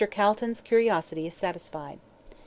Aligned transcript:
CALTON'S 0.09 0.61
CURIOSITY 0.61 1.27
IS 1.27 1.35
SATISFIED. 1.35 1.99